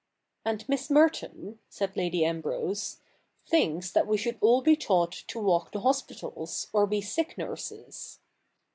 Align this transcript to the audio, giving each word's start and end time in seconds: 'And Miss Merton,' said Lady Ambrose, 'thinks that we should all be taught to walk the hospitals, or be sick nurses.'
'And 0.43 0.67
Miss 0.67 0.89
Merton,' 0.89 1.59
said 1.69 1.95
Lady 1.95 2.25
Ambrose, 2.25 3.01
'thinks 3.45 3.91
that 3.91 4.07
we 4.07 4.17
should 4.17 4.39
all 4.41 4.63
be 4.63 4.75
taught 4.75 5.11
to 5.11 5.39
walk 5.39 5.71
the 5.71 5.81
hospitals, 5.81 6.65
or 6.73 6.87
be 6.87 7.01
sick 7.01 7.37
nurses.' 7.37 8.17